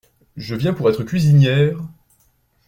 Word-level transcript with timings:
Je 0.35 0.55
viens 0.55 0.73
pour 0.73 0.89
être 0.89 1.03
cuisinière… 1.03 1.77